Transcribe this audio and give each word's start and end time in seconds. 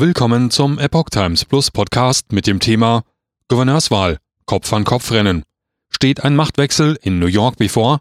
Willkommen 0.00 0.52
zum 0.52 0.78
Epoch 0.78 1.10
Times 1.10 1.44
Plus 1.44 1.72
Podcast 1.72 2.30
mit 2.30 2.46
dem 2.46 2.60
Thema 2.60 3.02
Gouverneurswahl, 3.48 4.18
Kopf 4.46 4.72
an 4.72 4.84
Kopf 4.84 5.10
rennen. 5.10 5.42
Steht 5.90 6.22
ein 6.22 6.36
Machtwechsel 6.36 6.96
in 7.02 7.18
New 7.18 7.26
York 7.26 7.56
bevor? 7.56 8.00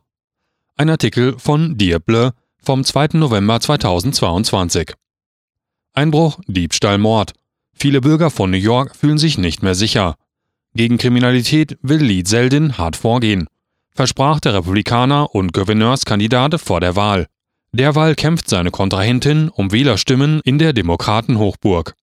Ein 0.76 0.92
Artikel 0.92 1.40
von 1.40 1.76
Dieble 1.76 2.34
vom 2.62 2.84
2. 2.84 3.08
November 3.14 3.60
2022. 3.60 4.94
Einbruch, 5.96 6.40
Diebstahl, 6.46 7.00
Mord. 7.00 7.34
Viele 7.74 8.00
Bürger 8.00 8.30
von 8.30 8.52
New 8.52 8.58
York 8.58 8.96
fühlen 8.96 9.18
sich 9.18 9.40
nicht 9.40 9.64
mehr 9.64 9.74
sicher. 9.74 10.18
Gegen 10.76 11.00
Kriminalität 11.00 11.80
will 11.82 12.04
Lee 12.04 12.22
Zeldin 12.22 12.78
hart 12.78 12.96
vorgehen, 12.96 13.48
versprach 13.96 14.40
der 14.40 14.54
Republikaner 14.54 15.34
und 15.34 15.52
Gouverneurskandidat 15.52 16.62
vor 16.62 16.80
der 16.80 16.96
Wahl. 16.96 17.26
Derweil 17.78 18.16
kämpft 18.16 18.50
seine 18.50 18.72
Kontrahentin 18.72 19.50
um 19.50 19.72
Wählerstimmen 19.72 20.42
in 20.44 20.58
der 20.58 20.74
Demokratenhochburg. 20.74 21.94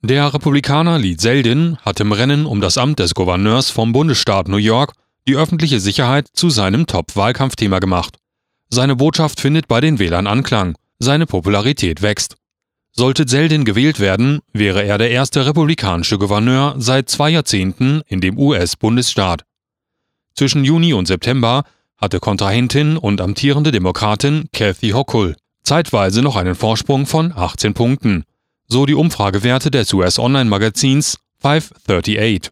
Der 0.00 0.32
Republikaner 0.32 0.96
Lee 1.00 1.16
Zeldin 1.16 1.76
hat 1.78 1.98
im 1.98 2.12
Rennen 2.12 2.46
um 2.46 2.60
das 2.60 2.78
Amt 2.78 3.00
des 3.00 3.14
Gouverneurs 3.14 3.70
vom 3.70 3.92
Bundesstaat 3.92 4.46
New 4.46 4.58
York 4.58 4.92
die 5.26 5.34
öffentliche 5.34 5.80
Sicherheit 5.80 6.28
zu 6.32 6.50
seinem 6.50 6.86
Top-Wahlkampfthema 6.86 7.80
gemacht. 7.80 8.18
Seine 8.70 8.94
Botschaft 8.94 9.40
findet 9.40 9.66
bei 9.66 9.80
den 9.80 9.98
Wählern 9.98 10.28
Anklang, 10.28 10.76
seine 11.00 11.26
Popularität 11.26 12.00
wächst. 12.00 12.36
Sollte 12.92 13.26
Zeldin 13.26 13.64
gewählt 13.64 13.98
werden, 13.98 14.38
wäre 14.52 14.84
er 14.84 14.98
der 14.98 15.10
erste 15.10 15.46
republikanische 15.46 16.18
Gouverneur 16.18 16.76
seit 16.78 17.10
zwei 17.10 17.30
Jahrzehnten 17.30 18.02
in 18.06 18.20
dem 18.20 18.38
US-Bundesstaat. 18.38 19.44
Zwischen 20.36 20.64
Juni 20.64 20.92
und 20.92 21.06
September 21.06 21.64
hatte 22.02 22.20
Kontrahentin 22.20 22.98
und 22.98 23.20
amtierende 23.20 23.70
Demokratin 23.70 24.48
Kathy 24.52 24.90
Hochul 24.90 25.36
zeitweise 25.62 26.20
noch 26.22 26.36
einen 26.36 26.54
Vorsprung 26.54 27.06
von 27.06 27.32
18 27.34 27.74
Punkten, 27.74 28.24
so 28.66 28.86
die 28.86 28.94
Umfragewerte 28.94 29.70
des 29.70 29.92
US-Online-Magazins 29.92 31.18
538. 31.40 32.50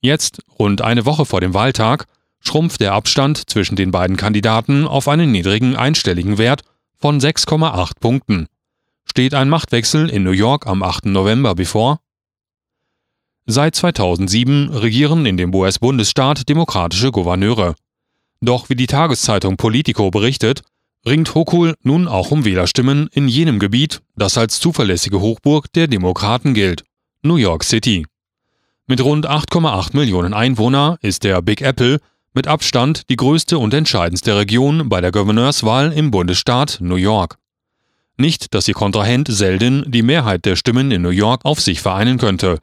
Jetzt, 0.00 0.42
rund 0.58 0.80
eine 0.80 1.04
Woche 1.04 1.26
vor 1.26 1.40
dem 1.40 1.54
Wahltag, 1.54 2.06
schrumpft 2.40 2.80
der 2.80 2.92
Abstand 2.92 3.50
zwischen 3.50 3.74
den 3.74 3.90
beiden 3.90 4.16
Kandidaten 4.16 4.86
auf 4.86 5.08
einen 5.08 5.32
niedrigen 5.32 5.74
einstelligen 5.74 6.38
Wert 6.38 6.62
von 6.96 7.18
6,8 7.18 7.98
Punkten. 8.00 8.46
Steht 9.04 9.34
ein 9.34 9.48
Machtwechsel 9.48 10.08
in 10.08 10.22
New 10.22 10.30
York 10.30 10.66
am 10.68 10.82
8. 10.84 11.06
November 11.06 11.54
bevor? 11.56 12.00
Seit 13.46 13.74
2007 13.74 14.70
regieren 14.70 15.26
in 15.26 15.36
dem 15.36 15.52
US-Bundesstaat 15.52 16.48
demokratische 16.48 17.10
Gouverneure. 17.10 17.74
Doch 18.40 18.68
wie 18.68 18.76
die 18.76 18.86
Tageszeitung 18.86 19.56
Politico 19.56 20.10
berichtet, 20.10 20.62
ringt 21.06 21.34
Hokul 21.34 21.74
nun 21.82 22.06
auch 22.06 22.30
um 22.30 22.44
Wählerstimmen 22.44 23.08
in 23.12 23.28
jenem 23.28 23.58
Gebiet, 23.58 24.00
das 24.16 24.38
als 24.38 24.60
zuverlässige 24.60 25.20
Hochburg 25.20 25.72
der 25.72 25.88
Demokraten 25.88 26.54
gilt, 26.54 26.84
New 27.22 27.36
York 27.36 27.64
City. 27.64 28.06
Mit 28.86 29.02
rund 29.02 29.28
8,8 29.28 29.96
Millionen 29.96 30.34
Einwohner 30.34 30.98
ist 31.02 31.24
der 31.24 31.42
Big 31.42 31.60
Apple 31.60 31.98
mit 32.32 32.46
Abstand 32.46 33.10
die 33.10 33.16
größte 33.16 33.58
und 33.58 33.74
entscheidendste 33.74 34.36
Region 34.36 34.88
bei 34.88 35.00
der 35.00 35.12
Gouverneurswahl 35.12 35.92
im 35.92 36.10
Bundesstaat 36.10 36.78
New 36.80 36.96
York. 36.96 37.36
Nicht, 38.16 38.54
dass 38.54 38.68
ihr 38.68 38.74
Kontrahent 38.74 39.28
selten 39.28 39.84
die 39.88 40.02
Mehrheit 40.02 40.44
der 40.44 40.56
Stimmen 40.56 40.90
in 40.90 41.02
New 41.02 41.10
York 41.10 41.44
auf 41.44 41.60
sich 41.60 41.80
vereinen 41.80 42.18
könnte. 42.18 42.58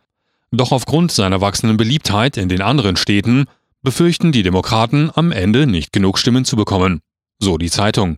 Doch 0.52 0.72
aufgrund 0.72 1.12
seiner 1.12 1.42
wachsenden 1.42 1.78
Beliebtheit 1.78 2.38
in 2.38 2.50
den 2.50 2.62
anderen 2.62 2.96
Städten 2.96 3.46
befürchten 3.86 4.34
die 4.34 4.44
Demokraten 4.44 5.10
am 5.16 5.32
Ende 5.32 5.66
nicht 5.66 5.94
genug 5.94 6.20
Stimmen 6.20 6.44
zu 6.44 6.58
bekommen. 6.58 7.00
So 7.40 7.58
die 7.58 7.70
Zeitung. 7.70 8.18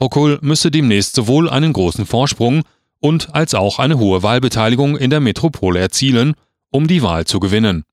Hochul 0.00 0.38
müsse 0.42 0.72
demnächst 0.72 1.14
sowohl 1.14 1.48
einen 1.48 1.72
großen 1.72 2.06
Vorsprung 2.06 2.62
und 2.98 3.32
als 3.34 3.54
auch 3.54 3.78
eine 3.78 3.98
hohe 3.98 4.24
Wahlbeteiligung 4.24 4.96
in 4.96 5.10
der 5.10 5.20
Metropole 5.20 5.78
erzielen, 5.78 6.34
um 6.70 6.88
die 6.88 7.02
Wahl 7.02 7.24
zu 7.26 7.38
gewinnen. 7.38 7.84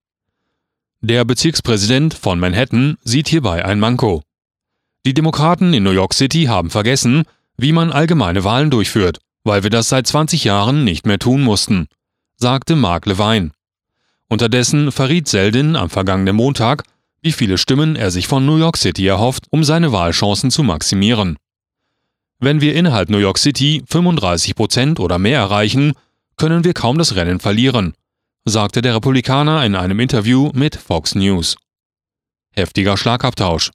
Der 1.01 1.25
Bezirkspräsident 1.25 2.13
von 2.13 2.39
Manhattan 2.39 2.97
sieht 3.03 3.27
hierbei 3.27 3.63
ein 3.65 3.79
Manko. 3.79 4.23
Die 5.05 5.13
Demokraten 5.13 5.73
in 5.73 5.83
New 5.83 5.91
York 5.91 6.13
City 6.13 6.45
haben 6.45 6.69
vergessen, 6.69 7.23
wie 7.57 7.71
man 7.71 7.91
allgemeine 7.91 8.43
Wahlen 8.43 8.69
durchführt, 8.69 9.19
weil 9.43 9.63
wir 9.63 9.69
das 9.69 9.89
seit 9.89 10.07
20 10.07 10.43
Jahren 10.43 10.83
nicht 10.83 11.05
mehr 11.05 11.19
tun 11.19 11.41
mussten, 11.41 11.87
sagte 12.37 12.75
Mark 12.75 13.05
Levine. 13.05 13.51
Unterdessen 14.29 14.91
verriet 14.91 15.27
Zeldin 15.27 15.75
am 15.75 15.89
vergangenen 15.89 16.35
Montag, 16.35 16.83
wie 17.21 17.31
viele 17.31 17.57
Stimmen 17.57 17.95
er 17.95 18.11
sich 18.11 18.27
von 18.27 18.45
New 18.45 18.57
York 18.57 18.77
City 18.77 19.05
erhofft, 19.07 19.45
um 19.49 19.63
seine 19.63 19.91
Wahlchancen 19.91 20.51
zu 20.51 20.63
maximieren. 20.63 21.37
Wenn 22.39 22.61
wir 22.61 22.75
innerhalb 22.75 23.09
New 23.09 23.19
York 23.19 23.37
City 23.37 23.83
35 23.87 24.55
Prozent 24.55 24.99
oder 24.99 25.19
mehr 25.19 25.39
erreichen, 25.39 25.93
können 26.37 26.63
wir 26.63 26.73
kaum 26.73 26.97
das 26.97 27.15
Rennen 27.15 27.39
verlieren, 27.39 27.93
sagte 28.45 28.81
der 28.81 28.95
Republikaner 28.95 29.63
in 29.63 29.75
einem 29.75 29.99
Interview 29.99 30.49
mit 30.53 30.75
Fox 30.75 31.13
News. 31.13 31.55
Heftiger 32.51 32.97
Schlagabtausch. 32.97 33.71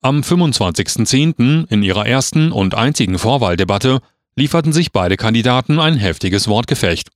Am 0.00 0.22
25.10. 0.22 1.68
in 1.70 1.82
ihrer 1.84 2.06
ersten 2.06 2.50
und 2.50 2.74
einzigen 2.74 3.20
Vorwahldebatte 3.20 4.00
lieferten 4.34 4.72
sich 4.72 4.90
beide 4.90 5.16
Kandidaten 5.16 5.78
ein 5.78 5.96
heftiges 5.96 6.48
Wortgefecht. 6.48 7.10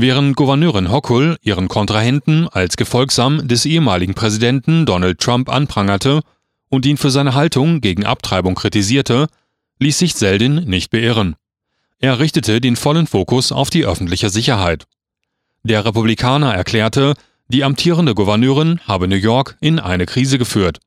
Während 0.00 0.36
Gouverneurin 0.36 0.92
Hochul 0.92 1.38
ihren 1.42 1.66
Kontrahenten 1.66 2.46
als 2.46 2.76
gefolgsam 2.76 3.48
des 3.48 3.66
ehemaligen 3.66 4.14
Präsidenten 4.14 4.86
Donald 4.86 5.18
Trump 5.18 5.48
anprangerte 5.48 6.20
und 6.68 6.86
ihn 6.86 6.96
für 6.96 7.10
seine 7.10 7.34
Haltung 7.34 7.80
gegen 7.80 8.06
Abtreibung 8.06 8.54
kritisierte, 8.54 9.26
ließ 9.80 9.98
sich 9.98 10.14
Zeldin 10.14 10.54
nicht 10.66 10.92
beirren. 10.92 11.34
Er 11.98 12.20
richtete 12.20 12.60
den 12.60 12.76
vollen 12.76 13.08
Fokus 13.08 13.50
auf 13.50 13.70
die 13.70 13.84
öffentliche 13.84 14.30
Sicherheit. 14.30 14.84
Der 15.64 15.84
Republikaner 15.84 16.54
erklärte, 16.54 17.14
die 17.48 17.64
amtierende 17.64 18.14
Gouverneurin 18.14 18.78
habe 18.86 19.08
New 19.08 19.16
York 19.16 19.56
in 19.60 19.80
eine 19.80 20.06
Krise 20.06 20.38
geführt. 20.38 20.78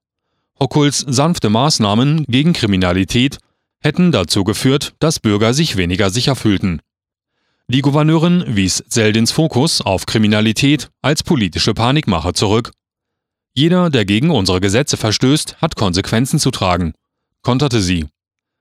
Hochuls 0.58 1.00
sanfte 1.00 1.50
Maßnahmen 1.50 2.24
gegen 2.30 2.54
Kriminalität 2.54 3.40
hätten 3.82 4.14
dazu 4.14 4.46
geführt, 4.46 4.94
dass 5.00 5.20
Bürger 5.20 5.54
sich 5.54 5.76
weniger 5.76 6.12
sicher 6.12 6.38
fühlten. 6.38 6.80
Die 7.74 7.82
Gouverneurin 7.82 8.44
wies 8.48 8.84
Seldins 8.90 9.32
Fokus 9.32 9.80
auf 9.80 10.06
Kriminalität 10.06 10.90
als 11.02 11.24
politische 11.24 11.74
Panikmache 11.74 12.34
zurück. 12.34 12.72
Jeder, 13.54 13.90
der 13.90 14.04
gegen 14.04 14.30
unsere 14.30 14.60
Gesetze 14.60 14.98
verstößt, 14.98 15.62
hat 15.62 15.78
Konsequenzen 15.78 16.38
zu 16.38 16.52
tragen, 16.52 16.92
konterte 17.44 17.82
sie. 17.82 18.08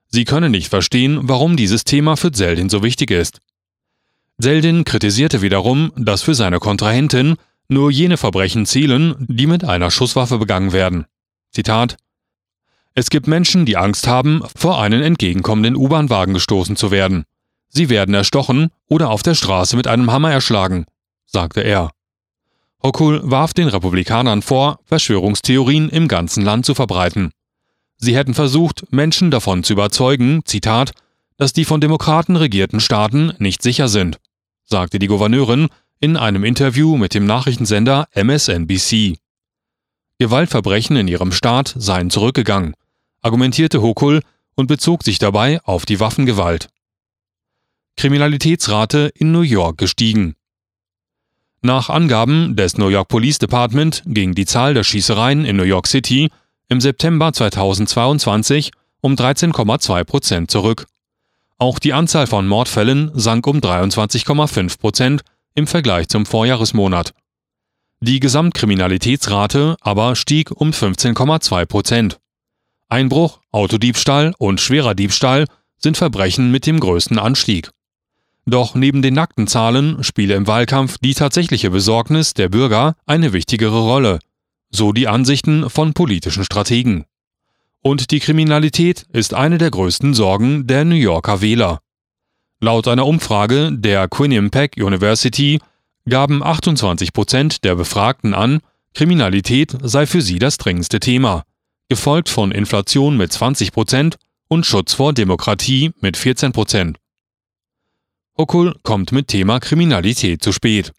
Sie 0.07 0.23
können 0.23 0.51
nicht 0.53 0.69
verstehen, 0.69 1.19
warum 1.23 1.57
dieses 1.57 1.83
Thema 1.83 2.15
für 2.15 2.31
Zeldin 2.31 2.69
so 2.69 2.83
wichtig 2.83 3.11
ist. 3.11 3.39
Zeldin 4.39 4.85
kritisierte 4.85 5.41
wiederum, 5.41 5.91
dass 5.97 6.21
für 6.21 6.33
seine 6.33 6.59
Kontrahentin 6.59 7.35
nur 7.67 7.91
jene 7.91 8.15
Verbrechen 8.15 8.65
zielen, 8.65 9.25
die 9.27 9.45
mit 9.45 9.65
einer 9.65 9.91
Schusswaffe 9.91 10.37
begangen 10.37 10.71
werden. 10.71 11.03
Zitat 11.51 11.97
Es 12.93 13.09
gibt 13.09 13.27
Menschen, 13.27 13.65
die 13.65 13.75
Angst 13.75 14.07
haben, 14.07 14.41
vor 14.55 14.81
einen 14.81 15.01
entgegenkommenden 15.01 15.75
U-Bahn-Wagen 15.75 16.33
gestoßen 16.33 16.77
zu 16.77 16.91
werden. 16.91 17.25
Sie 17.73 17.89
werden 17.89 18.13
erstochen 18.13 18.69
oder 18.87 19.09
auf 19.09 19.23
der 19.23 19.33
Straße 19.33 19.77
mit 19.77 19.87
einem 19.87 20.11
Hammer 20.11 20.31
erschlagen, 20.31 20.85
sagte 21.25 21.61
er. 21.61 21.91
Hochul 22.83 23.21
warf 23.23 23.53
den 23.53 23.69
Republikanern 23.69 24.41
vor, 24.41 24.79
Verschwörungstheorien 24.85 25.87
im 25.89 26.07
ganzen 26.07 26.43
Land 26.43 26.65
zu 26.65 26.75
verbreiten. 26.75 27.31
Sie 27.97 28.15
hätten 28.15 28.33
versucht, 28.33 28.91
Menschen 28.91 29.31
davon 29.31 29.63
zu 29.63 29.73
überzeugen, 29.73 30.41
Zitat, 30.45 30.91
dass 31.37 31.53
die 31.53 31.65
von 31.65 31.79
Demokraten 31.79 32.35
regierten 32.35 32.79
Staaten 32.79 33.33
nicht 33.37 33.61
sicher 33.61 33.87
sind, 33.87 34.17
sagte 34.65 34.99
die 34.99 35.07
Gouverneurin 35.07 35.69
in 35.99 36.17
einem 36.17 36.43
Interview 36.43 36.97
mit 36.97 37.13
dem 37.13 37.25
Nachrichtensender 37.25 38.07
MSNBC. 38.13 39.17
Gewaltverbrechen 40.17 40.97
in 40.97 41.07
ihrem 41.07 41.31
Staat 41.31 41.73
seien 41.77 42.09
zurückgegangen, 42.09 42.75
argumentierte 43.21 43.81
Hochul 43.81 44.21
und 44.55 44.67
bezog 44.67 45.03
sich 45.03 45.19
dabei 45.19 45.61
auf 45.63 45.85
die 45.85 45.99
Waffengewalt. 45.99 46.69
Kriminalitätsrate 48.01 49.11
in 49.13 49.31
New 49.31 49.41
York 49.41 49.77
gestiegen. 49.77 50.33
Nach 51.61 51.87
Angaben 51.91 52.55
des 52.55 52.79
New 52.79 52.87
York 52.87 53.09
Police 53.09 53.37
Department 53.37 54.01
ging 54.07 54.33
die 54.33 54.47
Zahl 54.47 54.73
der 54.73 54.83
Schießereien 54.83 55.45
in 55.45 55.55
New 55.55 55.65
York 55.65 55.85
City 55.85 56.31
im 56.67 56.81
September 56.81 57.31
2022 57.31 58.71
um 59.01 59.13
13,2 59.13 60.03
Prozent 60.03 60.49
zurück. 60.49 60.87
Auch 61.59 61.77
die 61.77 61.93
Anzahl 61.93 62.25
von 62.25 62.47
Mordfällen 62.47 63.11
sank 63.13 63.45
um 63.45 63.59
23,5 63.59 64.79
Prozent 64.79 65.21
im 65.53 65.67
Vergleich 65.67 66.07
zum 66.07 66.25
Vorjahresmonat. 66.25 67.13
Die 67.99 68.19
Gesamtkriminalitätsrate 68.19 69.75
aber 69.79 70.15
stieg 70.15 70.49
um 70.49 70.71
15,2 70.71 71.67
Prozent. 71.67 72.19
Einbruch, 72.89 73.41
Autodiebstahl 73.51 74.33
und 74.39 74.59
schwerer 74.59 74.95
Diebstahl 74.95 75.45
sind 75.77 75.97
Verbrechen 75.97 76.49
mit 76.49 76.65
dem 76.65 76.79
größten 76.79 77.19
Anstieg. 77.19 77.69
Doch 78.45 78.75
neben 78.75 79.01
den 79.01 79.13
nackten 79.13 79.47
Zahlen 79.47 80.03
spiele 80.03 80.35
im 80.35 80.47
Wahlkampf 80.47 80.97
die 80.97 81.13
tatsächliche 81.13 81.69
Besorgnis 81.69 82.33
der 82.33 82.49
Bürger 82.49 82.95
eine 83.05 83.33
wichtigere 83.33 83.79
Rolle, 83.79 84.19
so 84.71 84.93
die 84.93 85.07
Ansichten 85.07 85.69
von 85.69 85.93
politischen 85.93 86.43
Strategen. 86.43 87.05
Und 87.81 88.11
die 88.11 88.19
Kriminalität 88.19 89.05
ist 89.11 89.33
eine 89.33 89.57
der 89.57 89.71
größten 89.71 90.13
Sorgen 90.13 90.67
der 90.67 90.85
New 90.85 90.95
Yorker 90.95 91.41
Wähler. 91.41 91.79
Laut 92.59 92.87
einer 92.87 93.07
Umfrage 93.07 93.71
der 93.71 94.07
Quinnipiac 94.07 94.77
University 94.77 95.59
gaben 96.07 96.43
28 96.43 97.13
Prozent 97.13 97.63
der 97.63 97.75
Befragten 97.75 98.33
an, 98.33 98.59
Kriminalität 98.93 99.75
sei 99.81 100.05
für 100.05 100.21
sie 100.21 100.37
das 100.37 100.57
dringendste 100.57 100.99
Thema, 100.99 101.43
gefolgt 101.89 102.29
von 102.29 102.51
Inflation 102.51 103.17
mit 103.17 103.31
20 103.31 103.71
Prozent 103.71 104.17
und 104.47 104.65
Schutz 104.65 104.93
vor 104.93 105.13
Demokratie 105.13 105.91
mit 106.01 106.17
14 106.17 106.51
Prozent. 106.51 107.00
Hochul 108.41 108.75
kommt 108.81 109.11
mit 109.11 109.27
Thema 109.27 109.59
Kriminalität 109.59 110.41
zu 110.41 110.51
spät. 110.51 110.93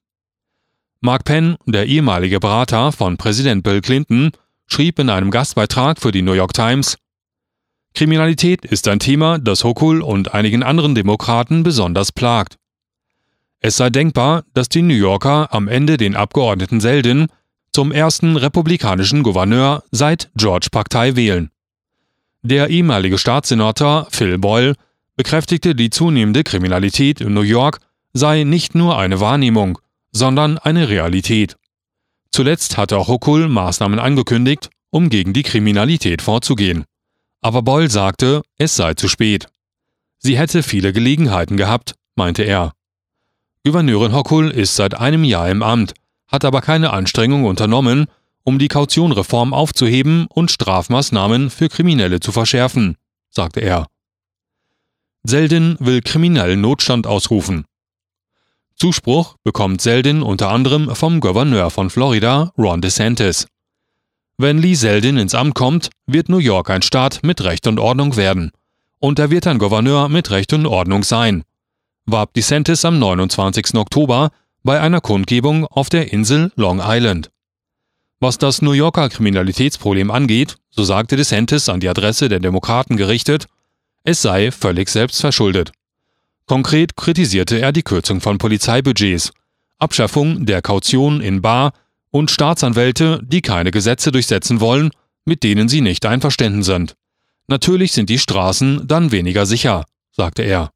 Mark 1.01 1.25
Penn, 1.25 1.57
der 1.67 1.87
ehemalige 1.87 2.39
Berater 2.39 2.93
von 2.93 3.17
Präsident 3.17 3.65
Bill 3.65 3.81
Clinton, 3.81 4.31
schrieb 4.69 5.01
in 5.01 5.11
einem 5.11 5.33
Gastbeitrag 5.33 5.99
für 5.99 6.13
die 6.13 6.23
New 6.23 6.35
York 6.35 6.55
Times, 6.55 6.99
Kriminalität 7.95 8.65
ist 8.65 8.87
ein 8.87 9.01
Thema, 9.01 9.41
das 9.41 9.65
Hochul 9.65 10.03
und 10.03 10.33
einigen 10.33 10.63
anderen 10.63 10.95
Demokraten 10.95 11.65
besonders 11.65 12.13
plagt. 12.13 12.59
Es 13.59 13.77
sei 13.77 13.91
denkbar, 13.91 14.45
dass 14.55 14.69
die 14.69 14.83
New 14.83 14.95
Yorker 14.95 15.53
am 15.53 15.67
Ende 15.67 15.97
den 15.97 16.15
Abgeordneten 16.15 16.81
Selden 16.81 17.27
zum 17.73 17.91
ersten 17.91 18.37
republikanischen 18.37 19.25
Gouverneur 19.25 19.83
seit 19.91 20.31
George 20.37 20.69
Partei 20.71 21.17
wählen. 21.17 21.51
Der 22.43 22.69
ehemalige 22.69 23.19
Staatssenator 23.19 24.07
Phil 24.13 24.39
Boyle 24.39 24.77
bekräftigte, 25.23 25.77
die 25.77 25.89
zunehmende 25.89 26.43
Kriminalität 26.43 27.21
in 27.21 27.33
New 27.33 27.43
York 27.43 27.79
sei 28.13 28.43
nicht 28.43 28.75
nur 28.75 28.99
eine 28.99 29.21
Wahrnehmung, 29.21 29.79
sondern 30.11 30.59
eine 30.59 30.89
Realität. 30.89 31.57
Zuletzt 32.33 32.77
hatte 32.77 32.99
Hochul 33.07 33.47
Maßnahmen 33.49 34.01
angekündigt, 34.01 34.69
um 34.91 35.11
gegen 35.11 35.33
die 35.33 35.45
Kriminalität 35.45 36.23
vorzugehen. 36.23 36.87
Aber 37.41 37.63
Boyle 37.63 37.89
sagte, 37.89 38.43
es 38.59 38.75
sei 38.75 38.95
zu 38.95 39.07
spät. 39.07 39.47
Sie 40.19 40.37
hätte 40.37 40.65
viele 40.65 40.93
Gelegenheiten 40.93 41.57
gehabt, 41.57 41.95
meinte 42.17 42.43
er. 42.43 42.73
Gouverneurin 43.65 44.15
Hochul 44.15 44.51
ist 44.51 44.75
seit 44.75 44.95
einem 44.95 45.23
Jahr 45.23 45.49
im 45.49 45.63
Amt, 45.63 45.95
hat 46.27 46.45
aber 46.45 46.63
keine 46.63 46.93
Anstrengung 46.93 47.45
unternommen, 47.45 48.07
um 48.43 48.59
die 48.59 48.67
Kautionreform 48.67 49.55
aufzuheben 49.55 50.27
und 50.27 50.51
Strafmaßnahmen 50.51 51.49
für 51.49 51.69
Kriminelle 51.69 52.19
zu 52.19 52.33
verschärfen, 52.33 52.97
sagte 53.31 53.61
er. 53.61 53.87
Selden 55.25 55.77
will 55.79 56.01
kriminellen 56.01 56.61
Notstand 56.61 57.07
ausrufen. 57.07 57.65
Zuspruch 58.75 59.37
bekommt 59.45 59.81
Selden 59.81 60.23
unter 60.23 60.51
anderem 60.51 60.95
vom 60.95 61.21
Gouverneur 61.21 61.71
von 61.71 61.91
Florida, 61.91 62.53
Ron 62.59 62.81
DeSantis. 62.81 63.47
Wenn 64.37 64.59
Lee 64.59 64.75
Selden 64.75 65.19
ins 65.19 65.35
Amt 65.35 65.55
kommt, 65.55 65.91
wird 66.07 66.29
New 66.29 66.39
York 66.39 66.71
ein 66.71 66.83
Staat 66.83 67.21
mit 67.23 67.45
Recht 67.45 67.69
und 67.69 67.79
Ordnung 67.79 68.17
werden. 68.17 68.51
Und 68.99 69.21
er 69.21 69.31
wird 69.31 69.47
ein 69.47 69.59
Gouverneur 69.59 70.09
mit 70.09 70.31
Recht 70.31 70.53
und 70.53 70.67
Ordnung 70.67 71.05
sein, 71.05 71.45
warb 72.07 72.35
DeSantis 72.35 72.85
am 72.85 72.99
29. 72.99 73.75
Oktober 73.75 74.31
bei 74.65 74.81
einer 74.81 75.01
Kundgebung 75.01 75.67
auf 75.67 75.89
der 75.89 76.13
Insel 76.13 76.51
Long 76.57 76.81
Island. 76.83 77.31
Was 78.19 78.39
das 78.39 78.63
New 78.63 78.73
Yorker 78.73 79.09
Kriminalitätsproblem 79.09 80.11
angeht, 80.11 80.57
so 80.71 80.83
sagte 80.83 81.17
DeSantis 81.17 81.69
an 81.69 81.81
die 81.81 81.89
Adresse 81.89 82.29
der 82.29 82.41
Demokraten 82.41 82.97
gerichtet, 82.97 83.47
es 84.05 84.23
sei 84.23 84.51
völlig 84.51 84.89
selbstverschuldet. 84.89 85.73
Konkret 86.47 86.97
kritisierte 86.97 87.61
er 87.61 87.73
die 87.73 87.83
Kürzung 87.83 88.21
von 88.21 88.39
Polizeibudgets, 88.39 89.33
Abschaffung 89.79 90.47
der 90.47 90.63
Kaution 90.63 91.21
in 91.21 91.43
Bar 91.43 91.73
und 92.11 92.31
Staatsanwälte, 92.31 93.21
die 93.23 93.43
keine 93.43 93.71
Gesetze 93.71 94.13
durchsetzen 94.13 94.61
wollen, 94.61 94.91
mit 95.25 95.43
denen 95.43 95.69
sie 95.69 95.81
nicht 95.81 96.05
einverstanden 96.05 96.63
sind. 96.63 96.95
Natürlich 97.49 97.93
sind 97.93 98.11
die 98.11 98.19
Straßen 98.19 98.87
dann 98.87 99.13
weniger 99.13 99.47
sicher, 99.47 99.85
sagte 100.11 100.43
er. 100.43 100.71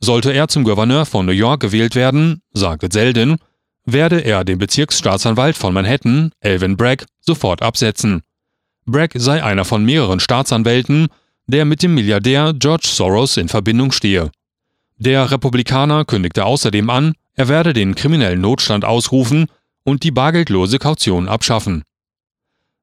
Sollte 0.00 0.32
er 0.32 0.48
zum 0.48 0.64
Gouverneur 0.64 1.06
von 1.06 1.26
New 1.26 1.32
York 1.32 1.60
gewählt 1.60 1.94
werden, 1.94 2.42
sagte 2.52 2.88
Selden, 2.90 3.36
werde 3.84 4.20
er 4.20 4.44
den 4.44 4.58
Bezirksstaatsanwalt 4.58 5.56
von 5.56 5.72
Manhattan, 5.72 6.32
Elvin 6.40 6.76
Bragg, 6.76 7.06
sofort 7.20 7.62
absetzen. 7.62 8.22
Bragg 8.84 9.18
sei 9.18 9.42
einer 9.42 9.64
von 9.64 9.84
mehreren 9.84 10.20
Staatsanwälten, 10.20 11.08
der 11.46 11.64
mit 11.64 11.82
dem 11.82 11.94
Milliardär 11.94 12.52
George 12.54 12.88
Soros 12.88 13.36
in 13.36 13.48
Verbindung 13.48 13.92
stehe. 13.92 14.30
Der 14.98 15.30
Republikaner 15.30 16.04
kündigte 16.04 16.44
außerdem 16.44 16.88
an, 16.90 17.14
er 17.34 17.48
werde 17.48 17.72
den 17.72 17.94
kriminellen 17.94 18.40
Notstand 18.40 18.84
ausrufen 18.84 19.46
und 19.84 20.02
die 20.02 20.10
bargeldlose 20.10 20.78
Kaution 20.78 21.28
abschaffen. 21.28 21.84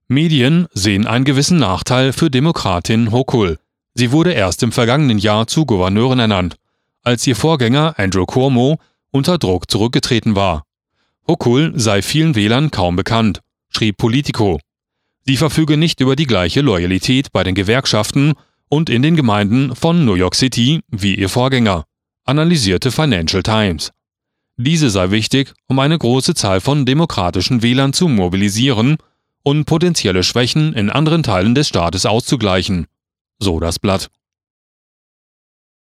Medien 0.08 0.68
sehen 0.74 1.08
einen 1.08 1.26
gewissen 1.26 1.58
Nachteil 1.58 2.14
für 2.14 2.30
Demokratin 2.30 3.12
Hochul. 3.12 3.58
Sie 3.96 4.12
wurde 4.12 4.32
erst 4.32 4.64
im 4.64 4.72
vergangenen 4.72 5.18
Jahr 5.18 5.48
zu 5.48 5.66
Gouverneurin 5.66 6.20
ernannt, 6.20 6.56
als 7.04 7.26
ihr 7.26 7.36
Vorgänger 7.36 7.96
Andrew 7.98 8.26
Cuomo 8.26 8.80
unter 9.12 9.38
Druck 9.38 9.70
zurückgetreten 9.70 10.36
war. 10.36 10.64
Hochul 11.28 11.74
sei 11.76 12.02
vielen 12.02 12.36
Wählern 12.36 12.70
kaum 12.70 12.96
bekannt, 12.96 13.42
schrieb 13.70 13.98
Politico. 13.98 14.60
Sie 15.26 15.38
verfüge 15.38 15.78
nicht 15.78 16.00
über 16.02 16.16
die 16.16 16.28
gleiche 16.28 16.62
Loyalität 16.62 17.32
bei 17.32 17.44
den 17.44 17.56
Gewerkschaften 17.56 18.34
und 18.70 18.90
in 18.90 19.02
den 19.02 19.16
Gemeinden 19.16 19.76
von 19.76 20.06
New 20.06 20.16
York 20.16 20.36
City 20.36 20.82
wie 20.90 21.16
ihr 21.16 21.30
Vorgänger, 21.30 21.86
analysierte 22.26 22.92
Financial 22.92 23.44
Times. 23.44 23.92
Diese 24.58 24.90
sei 24.90 25.12
wichtig, 25.12 25.54
um 25.68 25.80
eine 25.80 25.98
große 25.98 26.36
Zahl 26.36 26.62
von 26.62 26.86
demokratischen 26.86 27.64
Wählern 27.64 27.94
zu 27.94 28.08
mobilisieren 28.08 28.98
und 29.44 29.66
potenzielle 29.66 30.24
Schwächen 30.24 30.74
in 30.74 30.90
anderen 30.90 31.24
Teilen 31.24 31.56
des 31.56 31.68
Staates 31.68 32.06
auszugleichen, 32.06 32.88
so 33.40 33.60
das 33.60 33.80
Blatt. 33.80 34.10